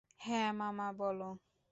হ্যাঁ 0.21 0.49
মা 0.59 0.87
বলো! 0.99 1.29